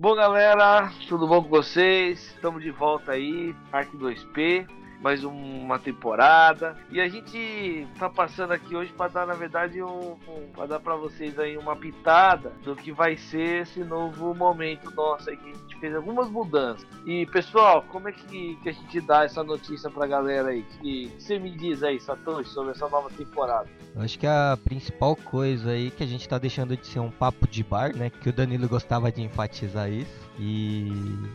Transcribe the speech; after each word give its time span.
Bom, 0.00 0.14
galera, 0.14 0.90
tudo 1.06 1.28
bom 1.28 1.42
com 1.42 1.50
vocês? 1.50 2.32
Estamos 2.34 2.62
de 2.62 2.70
volta 2.70 3.12
aí, 3.12 3.54
Parque 3.70 3.98
2P 3.98 4.66
mais 5.00 5.24
uma 5.24 5.78
temporada. 5.78 6.76
E 6.90 7.00
a 7.00 7.08
gente 7.08 7.86
tá 7.98 8.08
passando 8.08 8.52
aqui 8.52 8.76
hoje 8.76 8.92
para 8.92 9.10
dar, 9.10 9.26
na 9.26 9.34
verdade, 9.34 9.82
um, 9.82 10.12
um 10.28 10.48
para 10.54 10.66
dar 10.66 10.80
para 10.80 10.94
vocês 10.96 11.38
aí 11.38 11.56
uma 11.56 11.74
pitada 11.74 12.52
do 12.62 12.76
que 12.76 12.92
vai 12.92 13.16
ser 13.16 13.62
esse 13.62 13.80
novo 13.80 14.34
momento 14.34 14.90
nosso 14.94 15.30
aí 15.30 15.36
que 15.36 15.50
a 15.50 15.52
gente 15.52 15.76
fez 15.78 15.94
algumas 15.94 16.28
mudanças. 16.28 16.86
E 17.06 17.26
pessoal, 17.26 17.82
como 17.88 18.08
é 18.08 18.12
que, 18.12 18.56
que 18.56 18.68
a 18.68 18.72
gente 18.72 19.00
dá 19.00 19.24
essa 19.24 19.42
notícia 19.42 19.90
pra 19.90 20.06
galera 20.06 20.50
aí? 20.50 20.62
Que 20.62 21.10
você 21.18 21.38
me 21.38 21.50
diz 21.50 21.82
aí, 21.82 21.98
Satoshi, 21.98 22.50
sobre 22.50 22.72
essa 22.72 22.88
nova 22.88 23.08
temporada? 23.10 23.68
Eu 23.94 24.02
acho 24.02 24.18
que 24.18 24.26
a 24.26 24.56
principal 24.62 25.16
coisa 25.16 25.70
aí 25.70 25.90
que 25.90 26.04
a 26.04 26.06
gente 26.06 26.28
tá 26.28 26.38
deixando 26.38 26.76
de 26.76 26.86
ser 26.86 27.00
um 27.00 27.10
papo 27.10 27.48
de 27.48 27.64
bar, 27.64 27.96
né? 27.96 28.10
Que 28.10 28.28
o 28.28 28.32
Danilo 28.32 28.68
gostava 28.68 29.10
de 29.10 29.22
enfatizar 29.22 29.90
isso 29.90 30.30
e 30.38 30.90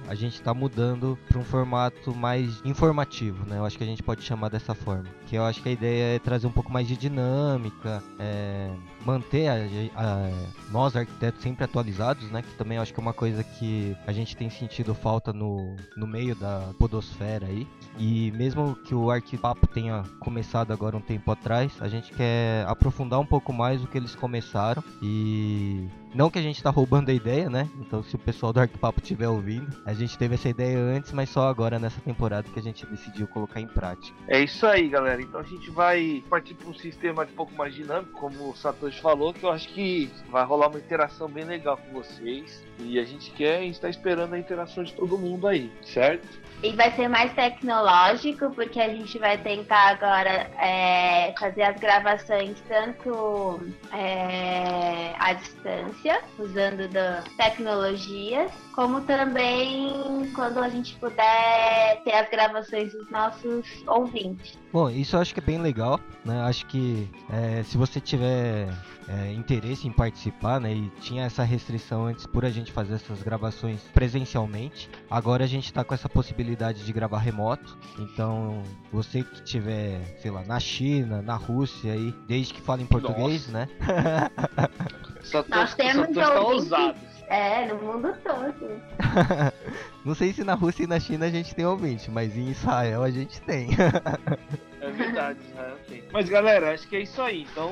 a 0.07 0.15
gente 0.15 0.33
está 0.33 0.53
mudando 0.53 1.17
para 1.27 1.37
um 1.37 1.43
formato 1.43 2.13
mais 2.15 2.59
informativo, 2.65 3.45
né? 3.47 3.54
Eu 3.57 3.65
acho 3.65 3.77
que 3.77 3.83
a 3.83 3.87
gente 3.87 4.03
pode 4.03 4.21
chamar 4.23 4.49
dessa 4.49 4.73
forma. 4.73 5.05
Que 5.27 5.35
eu 5.35 5.43
acho 5.43 5.61
que 5.61 5.69
a 5.69 5.71
ideia 5.71 6.15
é 6.15 6.19
trazer 6.19 6.47
um 6.47 6.51
pouco 6.51 6.71
mais 6.71 6.87
de 6.87 6.95
dinâmica, 6.95 8.03
é, 8.19 8.71
manter 9.05 9.47
a, 9.47 9.55
a, 9.95 10.29
nós 10.71 10.95
arquitetos 10.95 11.41
sempre 11.41 11.63
atualizados, 11.63 12.29
né? 12.31 12.41
Que 12.41 12.55
também 12.55 12.77
acho 12.77 12.93
que 12.93 12.99
é 12.99 13.03
uma 13.03 13.13
coisa 13.13 13.43
que 13.43 13.95
a 14.05 14.11
gente 14.11 14.35
tem 14.35 14.49
sentido 14.49 14.93
falta 14.93 15.31
no, 15.33 15.75
no 15.95 16.07
meio 16.07 16.35
da 16.35 16.71
podosfera 16.79 17.47
aí. 17.47 17.67
E 17.97 18.31
mesmo 18.31 18.75
que 18.75 18.93
o 18.93 19.09
Arquipapo 19.09 19.67
tenha 19.67 20.03
começado 20.19 20.71
agora 20.71 20.97
um 20.97 21.01
tempo 21.01 21.31
atrás, 21.31 21.71
a 21.79 21.87
gente 21.87 22.11
quer 22.13 22.65
aprofundar 22.67 23.19
um 23.19 23.25
pouco 23.25 23.53
mais 23.53 23.83
o 23.83 23.87
que 23.87 23.97
eles 23.97 24.15
começaram 24.15 24.83
e 25.01 25.87
não 26.15 26.29
que 26.29 26.39
a 26.39 26.41
gente 26.41 26.63
tá 26.63 26.69
roubando 26.69 27.09
a 27.09 27.13
ideia, 27.13 27.49
né? 27.49 27.69
Então 27.79 28.01
se 28.01 28.15
o 28.15 28.19
pessoal 28.19 28.53
do 28.53 28.59
Arquipapo 28.61 29.01
estiver 29.01 29.27
ouvindo, 29.27 29.67
a 29.85 29.93
gente 29.93 30.17
teve 30.17 30.35
essa 30.35 30.47
ideia 30.47 30.77
antes, 30.79 31.11
mas 31.11 31.29
só 31.29 31.47
agora 31.49 31.77
nessa 31.77 31.99
temporada 31.99 32.47
que 32.53 32.57
a 32.57 32.63
gente 32.63 32.85
decidiu 32.85 33.27
colocar 33.27 33.59
em 33.59 33.67
prática. 33.67 34.15
É 34.27 34.39
isso 34.39 34.65
aí, 34.65 34.87
galera. 34.87 35.21
Então 35.21 35.41
a 35.41 35.43
gente 35.43 35.69
vai 35.69 36.23
partir 36.29 36.53
para 36.53 36.69
um 36.69 36.73
sistema 36.73 37.23
um 37.23 37.35
pouco 37.35 37.53
mais 37.55 37.75
dinâmico, 37.75 38.13
como 38.13 38.49
o 38.49 38.55
Satoshi 38.55 39.01
falou, 39.01 39.33
que 39.33 39.43
eu 39.43 39.51
acho 39.51 39.67
que 39.69 40.09
vai 40.29 40.45
rolar 40.45 40.69
uma 40.69 40.79
interação 40.79 41.27
bem 41.27 41.43
legal 41.43 41.77
com 41.77 41.91
vocês. 41.91 42.63
E 42.79 42.97
a 42.99 43.03
gente 43.03 43.31
quer 43.31 43.63
e 43.63 43.69
está 43.69 43.89
esperando 43.89 44.33
a 44.33 44.39
interação 44.39 44.83
de 44.83 44.93
todo 44.93 45.17
mundo 45.17 45.47
aí, 45.47 45.71
certo? 45.81 46.27
E 46.63 46.71
vai 46.71 46.91
ser 46.91 47.07
mais 47.07 47.33
tecnológico, 47.33 48.49
porque 48.51 48.79
a 48.79 48.89
gente 48.89 49.19
vai 49.19 49.37
tentar 49.37 49.89
agora 49.89 50.49
é, 50.59 51.33
fazer 51.37 51.63
as 51.63 51.79
gravações 51.79 52.59
tanto 52.67 53.59
é, 53.93 55.13
à 55.19 55.33
distância, 55.33 56.04
usando 56.37 56.87
da 56.89 57.23
tecnologias, 57.37 58.51
como 58.73 59.01
também 59.01 60.31
quando 60.33 60.59
a 60.59 60.69
gente 60.69 60.95
puder 60.95 62.01
ter 62.03 62.13
as 62.13 62.29
gravações 62.29 62.93
dos 62.93 63.09
nossos 63.09 63.65
ouvintes. 63.87 64.57
Bom, 64.71 64.89
isso 64.89 65.15
eu 65.15 65.21
acho 65.21 65.33
que 65.33 65.39
é 65.39 65.43
bem 65.43 65.59
legal, 65.59 65.99
né? 66.23 66.41
Acho 66.41 66.65
que 66.65 67.09
é, 67.29 67.63
se 67.63 67.77
você 67.77 67.99
tiver 67.99 68.67
é, 69.07 69.31
interesse 69.33 69.87
em 69.87 69.91
participar, 69.91 70.59
né? 70.59 70.73
E 70.73 70.89
tinha 71.01 71.25
essa 71.25 71.43
restrição 71.43 72.07
antes 72.07 72.25
por 72.25 72.43
a 72.43 72.49
gente 72.49 72.71
fazer 72.71 72.95
essas 72.95 73.21
gravações 73.21 73.81
presencialmente. 73.93 74.89
Agora 75.09 75.43
a 75.43 75.47
gente 75.47 75.65
está 75.65 75.83
com 75.83 75.93
essa 75.93 76.09
possibilidade 76.09 76.83
de 76.83 76.93
gravar 76.93 77.19
remoto. 77.19 77.77
Então, 77.99 78.63
você 78.91 79.23
que 79.23 79.43
tiver, 79.43 80.01
sei 80.19 80.31
lá, 80.31 80.43
na 80.43 80.59
China, 80.59 81.21
na 81.21 81.35
Rússia 81.35 81.93
aí, 81.93 82.13
desde 82.27 82.53
que 82.53 82.61
fale 82.61 82.83
em 82.83 82.87
português, 82.87 83.47
Nossa. 83.47 83.65
né? 83.65 83.69
Nós 85.49 85.73
temos 85.73 86.15
tá 86.15 86.39
ouvintes. 86.39 87.05
É, 87.27 87.65
no 87.65 87.81
mundo 87.81 88.13
todo. 88.23 88.81
Não 90.05 90.13
sei 90.13 90.31
se 90.31 90.43
na 90.43 90.53
Rússia 90.53 90.83
e 90.83 90.87
na 90.87 90.99
China 90.99 91.25
a 91.25 91.29
gente 91.29 91.55
tem 91.55 91.65
ouvinte, 91.65 92.11
mas 92.11 92.37
em 92.37 92.49
Israel 92.49 93.01
a 93.01 93.09
gente 93.09 93.41
tem. 93.41 93.69
É 94.85 94.91
verdade, 94.91 95.39
Israel 95.49 95.77
tem. 95.87 96.03
Mas 96.13 96.29
galera, 96.29 96.73
acho 96.73 96.87
que 96.87 96.95
é 96.95 97.01
isso 97.01 97.21
aí. 97.21 97.47
Então 97.51 97.71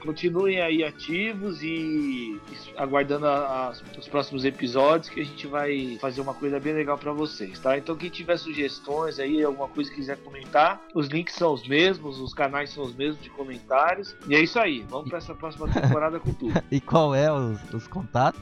continuem 0.00 0.60
aí 0.60 0.82
ativos 0.84 1.62
e 1.62 2.40
aguardando 2.76 3.26
a- 3.26 3.72
os 3.98 4.08
próximos 4.08 4.44
episódios 4.44 5.08
que 5.08 5.20
a 5.20 5.24
gente 5.24 5.46
vai 5.46 5.98
fazer 6.00 6.20
uma 6.20 6.34
coisa 6.34 6.58
bem 6.60 6.72
legal 6.72 6.96
pra 6.98 7.12
vocês, 7.12 7.58
tá? 7.58 7.76
Então 7.76 7.96
quem 7.96 8.08
tiver 8.10 8.36
sugestões 8.36 9.18
aí, 9.18 9.42
alguma 9.42 9.68
coisa 9.68 9.90
que 9.90 9.96
quiser 9.96 10.16
comentar, 10.18 10.80
os 10.94 11.08
links 11.08 11.34
são 11.34 11.52
os 11.52 11.66
mesmos, 11.66 12.18
os 12.20 12.32
canais 12.34 12.70
são 12.70 12.84
os 12.84 12.94
mesmos 12.94 13.22
de 13.22 13.30
comentários. 13.30 14.14
E 14.28 14.34
é 14.34 14.40
isso 14.40 14.58
aí. 14.58 14.84
Vamos 14.88 15.08
pra 15.08 15.18
essa 15.18 15.34
próxima 15.34 15.68
temporada 15.68 16.18
com 16.20 16.32
tudo. 16.32 16.54
e 16.70 16.80
qual 16.80 17.14
é 17.14 17.32
os, 17.32 17.58
os 17.72 17.86
contatos? 17.86 18.40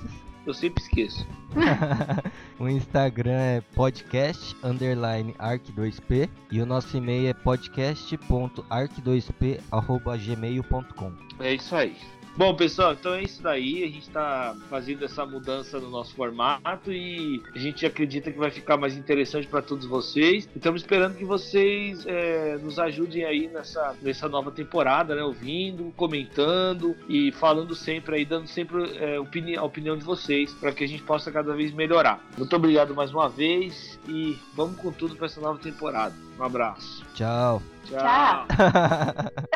Eu 0.48 0.54
sempre 0.54 0.82
esqueço. 0.82 1.28
o 2.58 2.66
Instagram 2.70 3.38
é 3.38 3.60
podcast 3.74 4.56
underline 4.64 5.34
arc2p 5.34 6.30
e 6.50 6.62
o 6.62 6.66
nosso 6.66 6.96
e-mail 6.96 7.28
é 7.28 7.34
podcast.arc2p 7.34 9.60
arroba 9.70 10.16
gmail.com. 10.16 11.12
É 11.38 11.52
isso 11.52 11.76
aí. 11.76 11.94
Bom, 12.36 12.54
pessoal, 12.54 12.92
então 12.92 13.14
é 13.14 13.22
isso 13.22 13.42
daí. 13.42 13.82
A 13.82 13.86
gente 13.86 14.08
está 14.08 14.56
fazendo 14.70 15.04
essa 15.04 15.26
mudança 15.26 15.80
no 15.80 15.90
nosso 15.90 16.14
formato 16.14 16.92
e 16.92 17.42
a 17.54 17.58
gente 17.58 17.84
acredita 17.84 18.30
que 18.30 18.38
vai 18.38 18.50
ficar 18.50 18.76
mais 18.76 18.96
interessante 18.96 19.46
para 19.46 19.60
todos 19.60 19.86
vocês. 19.86 20.48
E 20.54 20.58
estamos 20.58 20.82
esperando 20.82 21.16
que 21.16 21.24
vocês 21.24 22.06
é, 22.06 22.56
nos 22.58 22.78
ajudem 22.78 23.24
aí 23.24 23.48
nessa, 23.48 23.96
nessa 24.00 24.28
nova 24.28 24.50
temporada, 24.50 25.14
né? 25.14 25.22
Ouvindo, 25.22 25.92
comentando 25.96 26.96
e 27.08 27.32
falando 27.32 27.74
sempre 27.74 28.16
aí, 28.16 28.24
dando 28.24 28.46
sempre 28.46 28.96
é, 28.96 29.18
opini 29.18 29.56
a 29.56 29.64
opinião 29.64 29.96
de 29.96 30.04
vocês 30.04 30.52
para 30.54 30.72
que 30.72 30.84
a 30.84 30.88
gente 30.88 31.02
possa 31.02 31.32
cada 31.32 31.54
vez 31.54 31.72
melhorar. 31.72 32.24
Muito 32.36 32.54
obrigado 32.54 32.94
mais 32.94 33.12
uma 33.12 33.28
vez 33.28 33.98
e 34.08 34.38
vamos 34.54 34.76
com 34.76 34.92
tudo 34.92 35.16
para 35.16 35.26
essa 35.26 35.40
nova 35.40 35.58
temporada. 35.58 36.14
Um 36.38 36.44
abraço. 36.44 37.04
Tchau. 37.14 37.62
Tchau. 37.84 38.46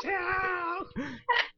Tchau. 0.01 1.43